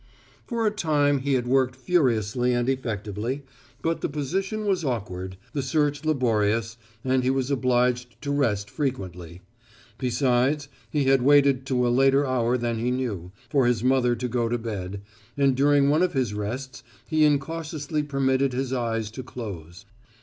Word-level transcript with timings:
For 0.47 0.65
a 0.65 0.71
time 0.71 1.19
he 1.19 1.35
had 1.35 1.45
worked 1.45 1.75
furiously 1.75 2.53
and 2.53 2.67
effectively, 2.67 3.43
but 3.83 4.01
the 4.01 4.09
position 4.09 4.65
was 4.65 4.83
awkward, 4.83 5.37
the 5.53 5.61
search 5.61 6.03
laborious, 6.05 6.75
and 7.05 7.21
he 7.23 7.29
was 7.29 7.51
obliged 7.51 8.19
to 8.23 8.31
rest 8.31 8.67
frequently. 8.67 9.43
Besides, 9.99 10.67
he 10.89 11.03
had 11.03 11.21
waited 11.21 11.67
to 11.67 11.85
a 11.87 11.93
later 11.93 12.25
hour 12.25 12.57
than 12.57 12.79
he 12.79 12.89
knew, 12.89 13.31
for 13.47 13.67
his 13.67 13.83
mother 13.83 14.15
to 14.15 14.27
go 14.27 14.49
to 14.49 14.57
bed, 14.57 15.03
and 15.37 15.55
during 15.55 15.87
one 15.87 16.01
of 16.01 16.13
his 16.13 16.33
rests 16.33 16.81
he 17.07 17.23
incautiously 17.23 18.01
permitted 18.01 18.53
his 18.53 18.73
eyes 18.73 19.11
to 19.11 19.21
close. 19.21 19.85